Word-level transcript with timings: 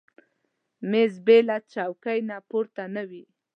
مېز 0.89 1.13
بېله 1.25 1.57
چوکۍ 1.71 2.19
نه 2.29 2.37
پوره 2.49 2.85
نه 2.95 3.03
وي. 3.09 3.23